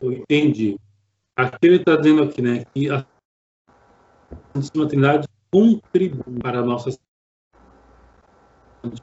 [0.00, 0.78] Eu entendi.
[1.36, 3.04] Aqui ele está dizendo aqui, né, que a
[4.54, 6.90] Santíssima Trindade contribui para a nossa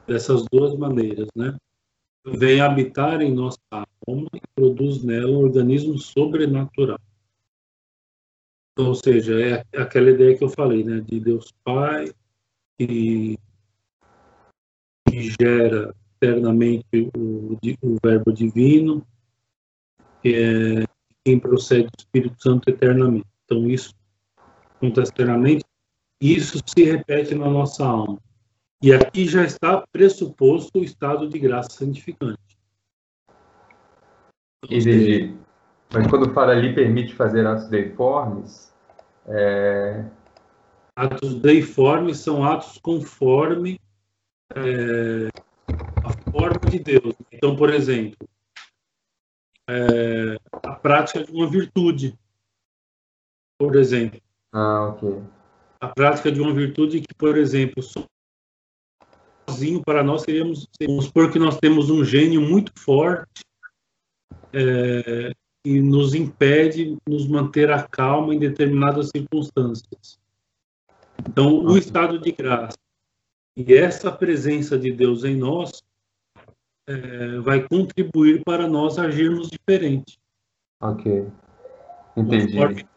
[0.06, 1.56] dessas duas maneiras, né?
[2.26, 3.58] Vem habitar em nossa
[4.06, 6.98] alma e produz nela um organismo sobrenatural.
[8.78, 12.12] Ou seja, é aquela ideia que eu falei, né, de Deus Pai
[12.78, 13.38] que,
[15.08, 19.06] que gera eternamente o, o Verbo Divino,
[20.24, 20.84] é
[21.24, 23.26] quem procede do Espírito Santo eternamente.
[23.44, 23.94] Então isso
[24.80, 25.64] acontece eternamente,
[26.20, 28.18] e isso se repete na nossa alma.
[28.82, 32.58] E aqui já está pressuposto o estado de graça santificante.
[34.64, 35.36] Entendi.
[35.92, 38.72] Mas quando fala ali permite fazer atos deiformes,
[39.26, 40.04] é...
[40.96, 43.78] atos deiformes são atos conforme
[44.54, 45.28] é,
[46.04, 47.14] a forma de Deus.
[47.32, 48.28] Então, por exemplo,
[49.68, 52.18] é, a prática de uma virtude,
[53.58, 54.20] por exemplo.
[54.52, 55.22] Ah, ok.
[55.80, 57.82] A prática de uma virtude que, por exemplo,
[59.48, 63.42] sozinho para nós seríamos, vamos supor que nós temos um gênio muito forte
[64.52, 65.32] é,
[65.64, 70.18] e nos impede nos manter a calma em determinadas circunstâncias.
[71.28, 72.78] Então, o estado de graça
[73.56, 75.82] e essa presença de Deus em nós
[76.86, 80.18] é, vai contribuir para nós agirmos diferente.
[80.80, 81.28] Ok.
[82.16, 82.52] Entendi.
[82.52, 82.88] Conforme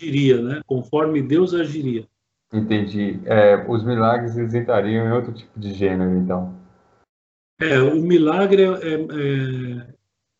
[0.00, 0.60] agiria, né?
[0.66, 2.06] Conforme Deus agiria.
[2.52, 3.20] Entendi.
[3.26, 6.54] É, os milagres eles entrariam em outro tipo de gênero, então.
[7.60, 9.86] É, o milagre é, é,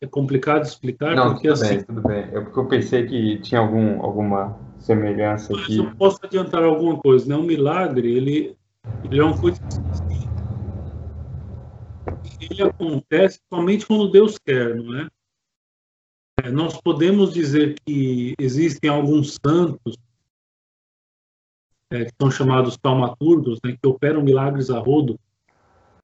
[0.01, 1.15] é complicado de explicar.
[1.15, 2.23] Não, porque, tudo assim, bem, tudo bem.
[2.23, 5.77] É porque eu pensei que tinha algum, alguma semelhança Mas aqui.
[5.77, 7.35] eu posso adiantar alguma coisa, né?
[7.35, 8.57] O milagre, ele,
[9.05, 9.61] ele é uma coisa
[12.23, 15.07] que ele acontece somente quando Deus quer, não é?
[16.43, 19.97] É, Nós podemos dizer que existem alguns santos
[21.91, 25.19] é, que são chamados taumaturgos, né, que operam milagres a rodo,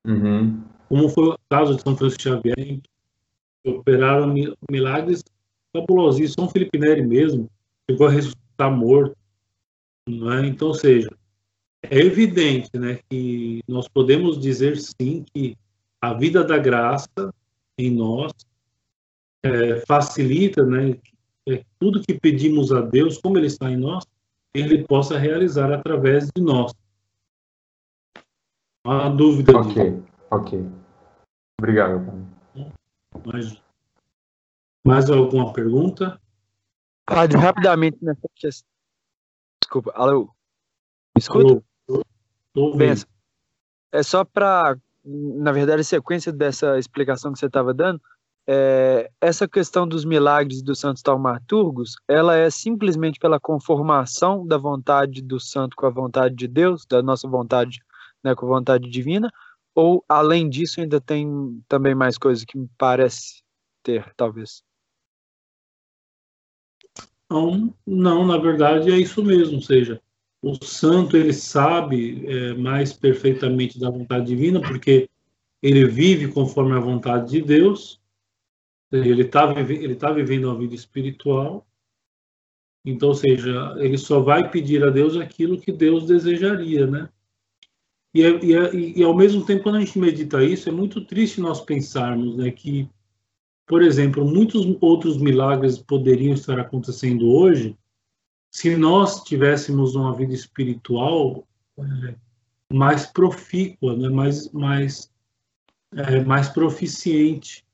[0.05, 0.63] Uhum.
[0.87, 5.23] como foi o caso de São Francisco Xavier, que operaram mi- milagres
[5.75, 6.33] fabulosos.
[6.33, 7.49] São Felipe Neri mesmo
[7.89, 9.17] chegou a ressuscitar morto.
[10.07, 10.47] Não é?
[10.47, 11.09] Então, ou seja,
[11.83, 15.57] é evidente né, que nós podemos dizer sim que
[16.01, 17.33] a vida da graça
[17.77, 18.31] em nós
[19.43, 20.97] é, facilita né,
[21.47, 24.05] é, tudo que pedimos a Deus, como Ele está em nós,
[24.53, 26.73] Ele possa realizar através de nós.
[28.85, 29.69] Não há dúvida disso.
[29.69, 30.69] Ok, ok.
[31.59, 32.71] Obrigado, pai.
[33.25, 33.61] Mas,
[34.85, 36.19] mais alguma pergunta?
[37.05, 38.69] Padre, rapidamente nessa questão.
[39.61, 40.25] Desculpa, alô?
[41.15, 41.63] Me escuta?
[41.89, 42.03] Alô?
[42.53, 42.77] Tô ouvindo.
[42.77, 43.09] Benção.
[43.91, 48.01] É só para, na verdade, a sequência dessa explicação que você estava dando,
[48.47, 55.21] é, essa questão dos milagres dos santos taumaturgos, ela é simplesmente pela conformação da vontade
[55.21, 57.81] do santo com a vontade de Deus, da nossa vontade
[58.23, 59.29] né, com a vontade divina,
[59.75, 63.43] ou além disso ainda tem também mais coisas que me parece
[63.83, 64.63] ter, talvez.
[67.29, 70.01] Não, não, na verdade é isso mesmo, ou seja,
[70.41, 75.09] o santo ele sabe é, mais perfeitamente da vontade divina, porque
[75.61, 77.99] ele vive conforme a vontade de Deus,
[78.91, 81.67] ele está ele tá vivendo uma vida espiritual,
[82.85, 87.09] então, ou seja, ele só vai pedir a Deus aquilo que Deus desejaria, né?
[88.13, 91.03] E, é- é- e, e ao mesmo tempo, quando a gente medita isso, é muito
[91.05, 92.89] triste nós pensarmos né, que
[93.67, 97.77] por exemplo, muitos outros milagres poderiam estar acontecendo hoje
[98.49, 101.45] se nós tivéssemos uma vida espiritual
[101.77, 102.15] é,
[102.71, 104.07] mais profícua, né?
[104.07, 105.11] mais, mais,
[105.93, 107.66] é, mais proficiente.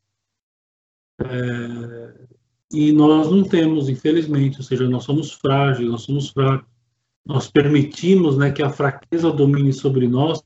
[1.26, 2.26] É,
[2.71, 6.67] e nós não temos, infelizmente, ou seja, nós somos frágeis, nós somos fracos.
[7.26, 10.43] Nós permitimos né, que a fraqueza domine sobre nós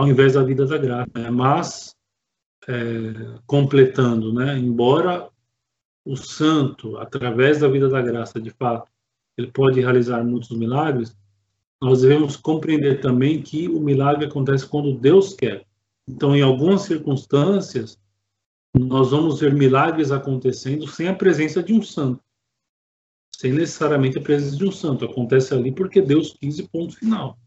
[0.00, 1.10] ao invés da vida da graça.
[1.14, 1.30] Né?
[1.30, 1.94] Mas,
[2.66, 4.58] é, completando, né?
[4.58, 5.28] embora
[6.04, 8.90] o santo, através da vida da graça, de fato,
[9.36, 11.14] ele pode realizar muitos milagres,
[11.80, 15.66] nós devemos compreender também que o milagre acontece quando Deus quer.
[16.08, 17.98] Então, em algumas circunstâncias,
[18.78, 22.22] nós vamos ver milagres acontecendo sem a presença de um santo.
[23.34, 25.04] Sem necessariamente a presença de um santo.
[25.04, 27.38] Acontece ali porque Deus quis e ponto final.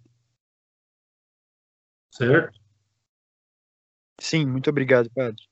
[2.11, 2.59] Certo?
[4.19, 5.43] Sim, muito obrigado, padre.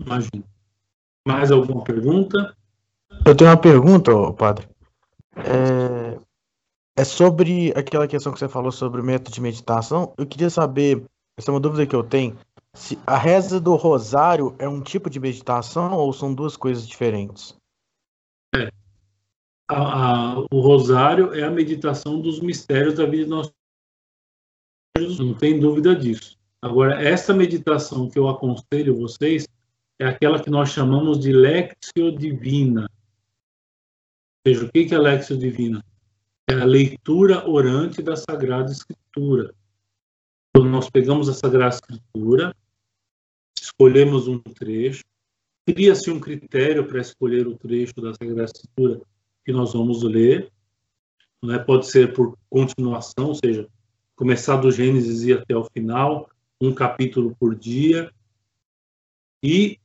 [0.00, 0.44] Imagina.
[1.26, 2.56] Mais alguma pergunta?
[3.26, 4.68] Eu tenho uma pergunta, padre.
[5.36, 6.20] É,
[6.96, 10.14] é sobre aquela questão que você falou sobre o método de meditação.
[10.16, 11.04] Eu queria saber,
[11.36, 12.38] essa é uma dúvida que eu tenho,
[12.80, 17.54] se a reza do rosário é um tipo de meditação ou são duas coisas diferentes?
[18.56, 18.70] É.
[19.68, 23.52] A, a, o rosário é a meditação dos mistérios da vida de nosso
[25.18, 26.38] não tem dúvida disso.
[26.62, 29.46] Agora, essa meditação que eu aconselho vocês
[29.98, 32.88] é aquela que nós chamamos de Lectio Divina.
[34.46, 35.84] Ou seja, o que é Lectio Divina?
[36.48, 39.54] É a leitura orante da Sagrada Escritura.
[40.54, 42.54] Quando nós pegamos a Sagrada Escritura,
[43.80, 45.02] escolhemos um trecho,
[45.66, 49.00] cria-se um critério para escolher o trecho da Sagrada Escritura
[49.42, 50.52] que nós vamos ler.
[51.42, 51.58] Né?
[51.58, 53.66] Pode ser por continuação, ou seja,
[54.14, 56.28] começar do Gênesis e até o final,
[56.60, 58.12] um capítulo por dia.
[59.42, 59.78] E,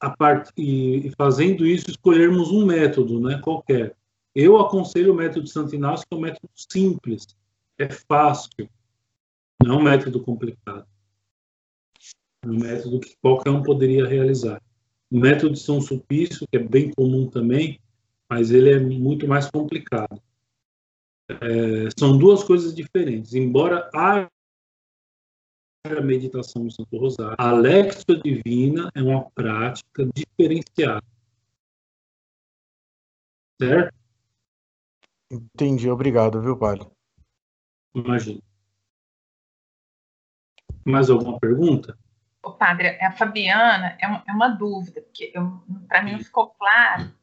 [0.00, 0.50] a part...
[0.56, 3.94] e fazendo isso, escolhermos um método né, qualquer.
[4.34, 7.36] Eu aconselho o método de Santo Inácio, que é um método simples,
[7.78, 8.66] é fácil,
[9.62, 10.86] não é um método complicado.
[12.42, 14.60] É um método que qualquer um poderia realizar.
[15.10, 17.80] O método de São Sulpício, que é bem comum também,
[18.28, 20.20] mas ele é muito mais complicado.
[21.28, 23.34] É, são duas coisas diferentes.
[23.34, 24.28] Embora a
[26.02, 31.04] meditação do Santo Rosário, a Lexia Divina é uma prática diferenciada.
[33.60, 33.94] Certo?
[35.30, 36.88] Entendi, obrigado, viu, Padre?
[37.94, 38.40] Imagina.
[40.84, 41.96] Mais alguma pergunta?
[42.44, 45.32] O padre, a Fabiana é uma, é uma dúvida, porque
[45.88, 47.14] para mim não ficou claro.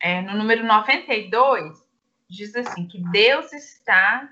[0.00, 1.86] É, no número 92,
[2.28, 4.28] diz assim: que Deus está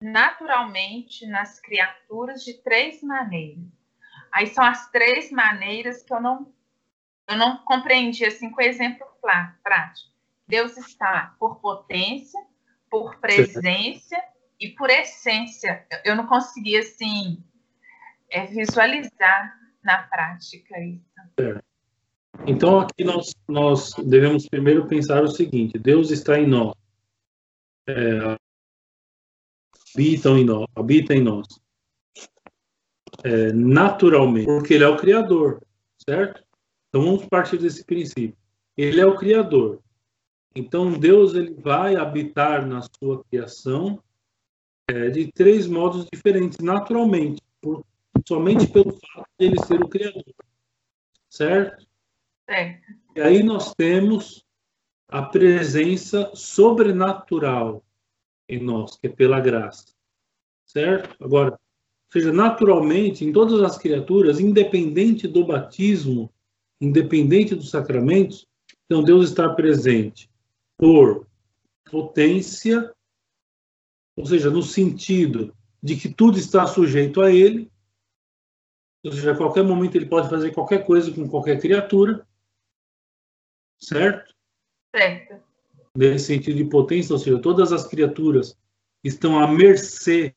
[0.00, 3.64] naturalmente nas criaturas de três maneiras.
[4.32, 6.52] Aí são as três maneiras que eu não,
[7.28, 9.06] eu não compreendi assim com exemplo
[9.62, 10.10] prático.
[10.48, 12.40] Deus está por potência,
[12.90, 14.16] por presença
[14.58, 15.86] e por essência.
[16.04, 17.44] Eu não consegui, assim,
[18.32, 19.54] é, visualizar
[19.84, 21.04] na prática isso.
[21.38, 21.60] É.
[22.46, 26.74] Então, aqui nós, nós devemos primeiro pensar o seguinte: Deus está em nós.
[27.86, 28.36] É,
[29.96, 31.46] em nós, habita em nós.
[33.22, 35.60] É, naturalmente, porque ele é o Criador,
[36.08, 36.42] certo?
[36.88, 38.36] Então vamos partir desse princípio.
[38.76, 39.80] Ele é o Criador.
[40.56, 44.02] Então Deus ele vai habitar na sua criação
[44.88, 47.84] é, de três modos diferentes, naturalmente, por,
[48.26, 50.24] somente pelo fato de ele ser o criador,
[51.28, 51.86] certo?
[52.48, 52.92] Certo.
[53.16, 54.44] E aí nós temos
[55.08, 57.84] a presença sobrenatural
[58.48, 59.94] em nós, que é pela graça,
[60.64, 61.14] certo?
[61.22, 61.58] Agora,
[62.12, 66.32] seja, naturalmente, em todas as criaturas, independente do batismo,
[66.80, 68.46] independente dos sacramentos,
[68.84, 70.30] então Deus está presente
[70.76, 71.26] por
[71.90, 72.92] potência,
[74.16, 77.71] ou seja, no sentido de que tudo está sujeito a ele,
[79.04, 82.26] ou seja, a qualquer momento ele pode fazer qualquer coisa com qualquer criatura,
[83.78, 84.34] certo?
[84.94, 85.42] Certo.
[85.96, 88.56] Nesse sentido de potência, ou seja, todas as criaturas
[89.02, 90.34] estão à mercê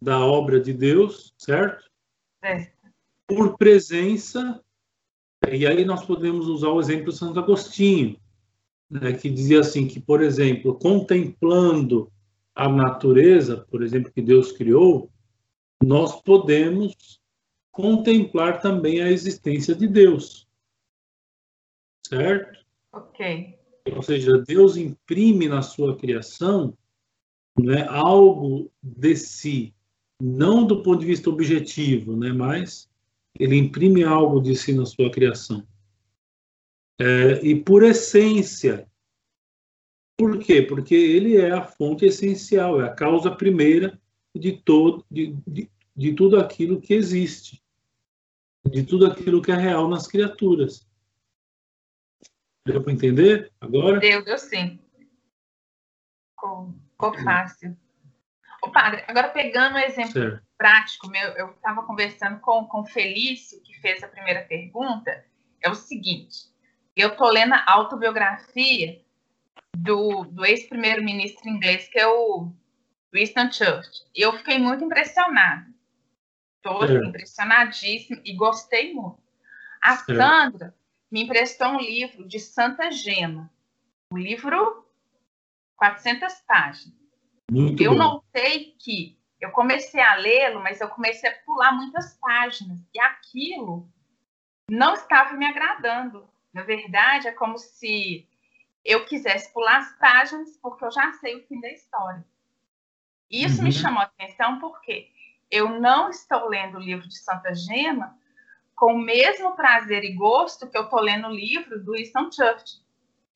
[0.00, 1.90] da obra de Deus, certo?
[2.44, 2.72] Certo.
[3.26, 4.62] Por presença,
[5.50, 8.18] e aí nós podemos usar o exemplo de Santo Agostinho,
[8.90, 12.12] né, que dizia assim que, por exemplo, contemplando
[12.54, 15.10] a natureza, por exemplo, que Deus criou,
[15.82, 17.20] nós podemos
[17.70, 20.48] contemplar também a existência de Deus.
[22.06, 22.64] Certo?
[22.92, 23.58] Ok.
[23.94, 26.76] Ou seja, Deus imprime na sua criação
[27.58, 29.74] né, algo de si,
[30.20, 32.88] não do ponto de vista objetivo, né, mas
[33.38, 35.66] ele imprime algo de si na sua criação
[37.00, 38.86] é, e por essência.
[40.18, 40.60] Por quê?
[40.60, 43.98] Porque ele é a fonte essencial, é a causa primeira
[44.34, 47.62] de, todo, de, de, de tudo aquilo que existe,
[48.64, 50.88] de tudo aquilo que é real nas criaturas.
[52.66, 53.98] Deu para entender agora?
[53.98, 54.78] Deu, deu sim.
[56.30, 57.76] Ficou, ficou fácil.
[58.62, 60.46] Ô, padre, agora pegando um exemplo Certo.
[60.58, 65.24] prático, meu, eu estava conversando com, com o Felício, que fez a primeira pergunta,
[65.62, 66.50] é o seguinte,
[66.94, 69.02] eu estou lendo a autobiografia
[69.76, 72.52] do, do ex-primeiro-ministro inglês, que é o
[73.12, 75.66] Winston Churchill, e eu fiquei muito impressionada.
[76.56, 77.06] Estou Certo.
[77.06, 79.20] impressionadíssima e gostei muito.
[79.82, 80.16] A Certo.
[80.18, 80.74] Sandra
[81.10, 83.50] me emprestou um livro de Santa Gema,
[84.12, 84.86] um livro
[85.76, 86.98] 400 páginas.
[87.50, 87.98] Muito Eu bom.
[87.98, 92.78] notei que eu comecei a lê-lo, mas eu comecei a pular muitas páginas.
[92.94, 93.90] E aquilo
[94.70, 96.28] não estava me agradando.
[96.52, 98.28] Na verdade, é como se
[98.84, 102.24] eu quisesse pular as páginas porque eu já sei o fim da história.
[103.30, 103.72] Isso me Uhum.
[103.72, 105.08] chamou a atenção porque
[105.50, 108.16] eu não estou lendo o livro de Santa Gema
[108.74, 112.80] com o mesmo prazer e gosto que eu estou lendo o livro do Winston Churchill.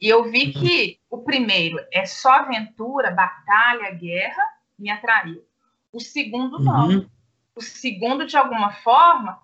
[0.01, 4.43] E eu vi que o primeiro é só aventura, batalha, guerra,
[4.79, 5.45] me atraiu.
[5.93, 6.89] O segundo, não.
[6.89, 7.11] Uhum.
[7.55, 9.41] O segundo, de alguma forma,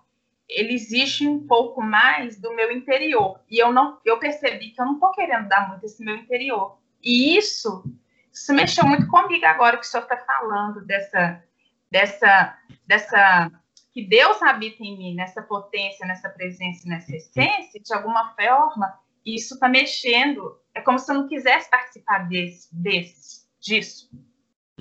[0.49, 3.39] ele existe um pouco mais do meu interior.
[3.49, 6.77] E eu não, eu percebi que eu não estou querendo dar muito esse meu interior.
[7.01, 7.83] E isso,
[8.31, 11.43] isso mexeu muito comigo agora que o senhor está falando dessa,
[11.91, 12.57] dessa,
[12.87, 13.51] dessa
[13.91, 19.55] que Deus habita em mim, nessa potência, nessa presença, nessa essência, de alguma forma, isso
[19.55, 20.57] está mexendo.
[20.73, 24.09] É como se eu não quisesse participar desse, desse disso.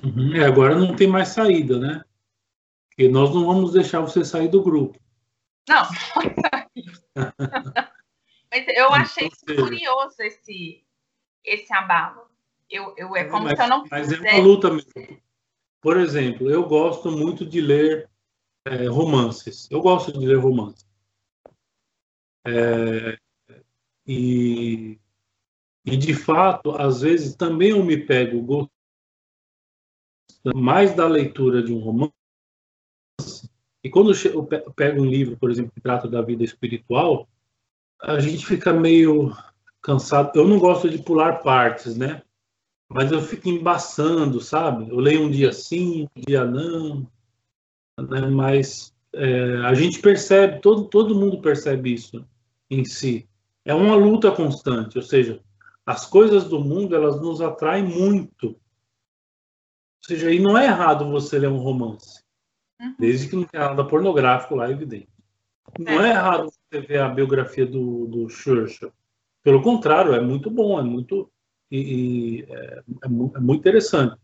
[0.03, 0.35] Uhum.
[0.35, 2.05] É, agora não tem mais saída, né?
[2.89, 4.99] Porque nós não vamos deixar você sair do grupo.
[5.69, 5.87] Não,
[8.51, 10.85] mas eu achei isso seja- curioso, esse,
[11.45, 12.30] esse abalo.
[12.71, 15.21] Eu, eu, é como mas, se eu não mas é uma luta mesmo.
[15.81, 18.09] Por exemplo, eu gosto muito de ler
[18.65, 19.69] é, romances.
[19.71, 20.87] Eu gosto de ler romances.
[22.47, 23.19] É,
[24.07, 24.99] e,
[25.85, 28.71] e, de fato, às vezes também eu me pego
[30.55, 32.13] mais da leitura de um romance.
[33.83, 37.29] E quando eu pego um livro, por exemplo, que trata da vida espiritual,
[38.01, 39.35] a gente fica meio
[39.83, 40.33] cansado.
[40.35, 42.23] Eu não gosto de pular partes, né?
[42.93, 44.91] Mas eu fico embaçando, sabe?
[44.91, 47.07] Eu leio um dia sim, um dia não.
[47.97, 48.27] Né?
[48.29, 52.27] Mas é, a gente percebe, todo, todo mundo percebe isso
[52.69, 53.29] em si.
[53.65, 55.41] É uma luta constante, ou seja,
[55.87, 58.49] as coisas do mundo elas nos atraem muito.
[58.49, 58.57] Ou
[60.03, 62.21] seja, e não é errado você ler um romance,
[62.81, 62.95] Uhum.
[62.99, 65.09] desde que não tenha nada pornográfico lá, evidente.
[65.79, 68.91] Não é errado você ver a biografia do, do Churchill.
[69.43, 71.31] Pelo contrário, é muito bom, é muito
[71.71, 74.17] e, e é, é é muito interessante.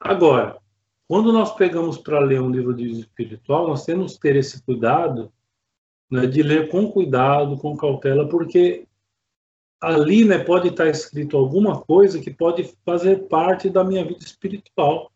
[0.00, 0.58] Agora,
[1.06, 5.32] quando nós pegamos para ler um livro de espiritual, nós temos que ter esse cuidado
[6.10, 8.86] né, de ler com cuidado, com cautela, porque
[9.80, 15.10] ali né, pode estar escrito alguma coisa que pode fazer parte da minha vida espiritual,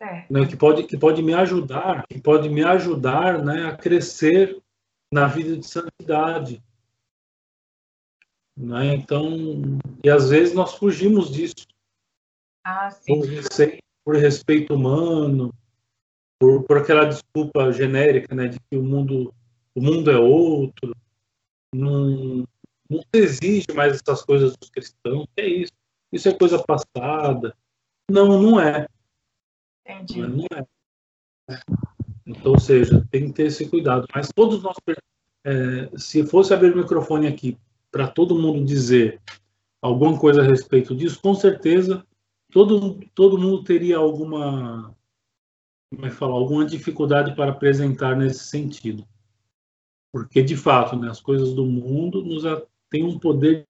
[0.00, 0.26] É.
[0.30, 4.62] né, que pode que pode me ajudar, que pode me ajudar, né, a crescer
[5.12, 6.62] na vida de santidade.
[8.58, 8.96] Né?
[8.96, 11.64] Então, e às vezes nós fugimos disso
[12.64, 13.14] Ah, sim.
[13.20, 15.54] por respeito, por respeito humano,
[16.40, 19.32] por, por aquela desculpa genérica, né, de que o mundo
[19.76, 20.92] o mundo é outro,
[21.72, 22.44] não,
[22.90, 25.24] não se exige mais essas coisas dos cristãos.
[25.36, 25.72] Que é isso?
[26.12, 27.56] Isso é coisa passada.
[28.10, 28.88] Não, não é.
[29.86, 30.20] Entendi.
[30.20, 30.66] Não é.
[32.26, 34.04] Então, ou seja, tem que ter esse cuidado.
[34.12, 34.76] Mas todos nós,
[35.44, 37.56] é, se fosse abrir o microfone aqui
[37.98, 39.20] para todo mundo dizer
[39.82, 42.06] alguma coisa a respeito disso, com certeza
[42.48, 44.94] todo, todo mundo teria alguma,
[45.90, 49.04] como é que fala, alguma dificuldade para apresentar nesse sentido.
[50.12, 52.44] Porque, de fato, né, as coisas do mundo nos
[52.88, 53.66] têm um poder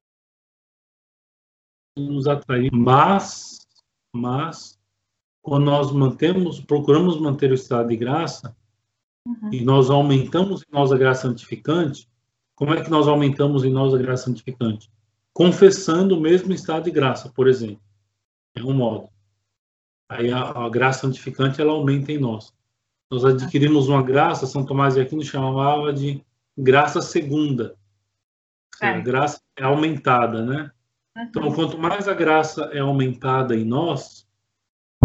[1.97, 3.67] de nos atrair, mas,
[4.15, 4.79] mas
[5.41, 8.55] quando nós mantemos, procuramos manter o estado de graça
[9.27, 9.53] Uhum.
[9.53, 12.09] e nós aumentamos em nós a graça santificante,
[12.59, 14.91] como é que nós aumentamos em nós a graça santificante?
[15.33, 17.81] Confessando o mesmo estado de graça, por exemplo.
[18.57, 19.09] É um modo.
[20.09, 22.53] Aí a, a graça santificante ela aumenta em nós.
[23.09, 26.21] Nós adquirimos uma graça, São Tomás de Aquino chamava de
[26.59, 27.77] graça segunda.
[28.83, 28.89] É.
[28.89, 30.73] A graça é aumentada, né?
[31.17, 31.55] Então, Uhum.
[31.55, 34.27] quanto mais a graça é aumentada em nós,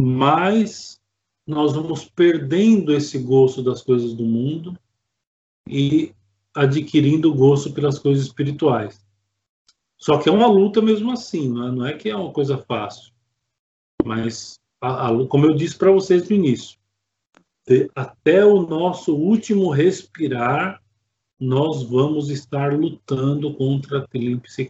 [0.02, 1.00] mais
[1.46, 4.76] nós vamos perdendo esse gosto das coisas do mundo
[5.68, 6.16] e
[6.56, 9.04] adquirindo gosto pelas coisas espirituais.
[9.98, 12.58] Só que é uma luta mesmo assim, não é, não é que é uma coisa
[12.58, 13.14] fácil.
[14.04, 16.78] Mas, a- a- como eu disse para vocês no início,
[17.96, 20.84] até o nosso último respirar,
[21.40, 24.70] nós vamos estar lutando contra a tríplice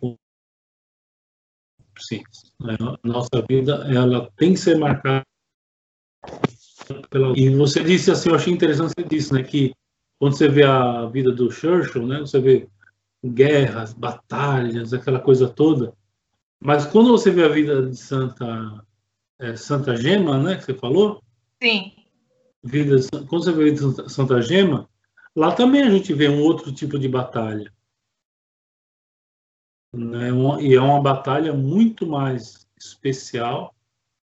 [2.00, 2.24] Sim.
[2.62, 5.24] A nossa vida, ela tem que ser marcada
[7.10, 7.38] pela...
[7.38, 9.74] E você disse assim, eu achei interessante você disse, né, que
[10.20, 12.68] quando você vê a vida do Churchill, né, você vê
[13.24, 15.94] guerras, batalhas, aquela coisa toda,
[16.60, 18.86] mas quando você vê a vida de Santa
[19.40, 21.22] é, Santa Gema, né, que você falou?
[21.62, 21.94] Sim.
[22.64, 22.96] Vida,
[23.28, 24.90] quando você vê a vida de Santa Gema,
[25.36, 27.72] lá também a gente vê um outro tipo de batalha.
[29.94, 30.30] Né,
[30.62, 33.76] e é uma batalha muito mais especial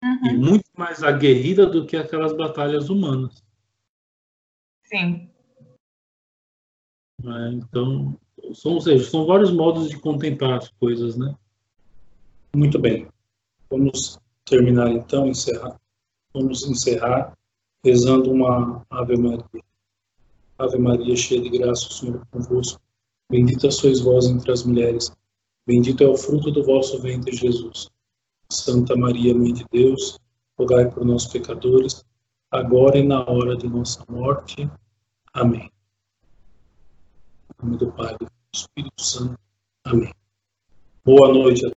[0.01, 0.25] uhum.
[0.25, 3.43] e muito mais aguerrida do que aquelas batalhas humanas.
[4.85, 5.29] Sim.
[7.23, 8.17] É, então,
[8.53, 11.35] são, ou seja, são vários modos de contemplar as coisas, né?
[12.55, 13.07] Muito bem.
[13.69, 15.79] Vamos terminar então, encerrar.
[16.33, 17.33] Vamos encerrar
[17.83, 19.63] rezando uma Ave Maria.
[20.57, 22.81] Ave Maria, cheia de graça, o Senhor é convosco.
[23.29, 25.11] Bendita sois vós entre as mulheres.
[25.65, 27.89] Bendito é o fruto do vosso ventre, Jesus.
[28.51, 30.19] Santa Maria, Mãe de Deus,
[30.57, 32.03] rogai por nós pecadores,
[32.49, 34.69] agora e na hora de nossa morte.
[35.31, 35.71] Amém.
[37.61, 39.37] Nome do Pai e do Espírito Santo.
[39.83, 40.13] Amém.
[41.03, 41.71] Boa noite a